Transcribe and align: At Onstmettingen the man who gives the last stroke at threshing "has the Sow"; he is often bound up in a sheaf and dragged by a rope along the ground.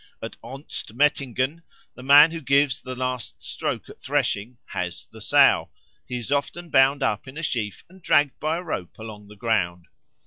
At 0.19 0.35
Onstmettingen 0.43 1.61
the 1.93 2.01
man 2.01 2.31
who 2.31 2.41
gives 2.41 2.81
the 2.81 2.95
last 2.95 3.39
stroke 3.43 3.87
at 3.87 4.01
threshing 4.01 4.57
"has 4.65 5.05
the 5.11 5.21
Sow"; 5.21 5.69
he 6.07 6.17
is 6.17 6.31
often 6.31 6.71
bound 6.71 7.03
up 7.03 7.27
in 7.27 7.37
a 7.37 7.43
sheaf 7.43 7.83
and 7.87 8.01
dragged 8.01 8.39
by 8.39 8.57
a 8.57 8.63
rope 8.63 8.97
along 8.97 9.27
the 9.27 9.35
ground. 9.35 9.85